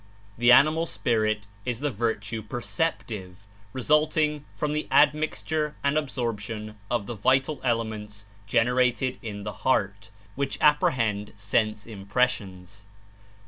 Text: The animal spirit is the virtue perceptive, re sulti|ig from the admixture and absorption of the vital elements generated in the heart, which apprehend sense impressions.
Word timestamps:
The 0.35 0.51
animal 0.51 0.87
spirit 0.87 1.45
is 1.63 1.79
the 1.79 1.91
virtue 1.91 2.41
perceptive, 2.41 3.45
re 3.71 3.83
sulti|ig 3.83 4.43
from 4.55 4.73
the 4.73 4.87
admixture 4.89 5.75
and 5.83 5.95
absorption 5.95 6.75
of 6.89 7.05
the 7.05 7.13
vital 7.13 7.61
elements 7.63 8.25
generated 8.47 9.19
in 9.21 9.43
the 9.43 9.53
heart, 9.61 10.09
which 10.33 10.57
apprehend 10.59 11.33
sense 11.35 11.85
impressions. 11.85 12.83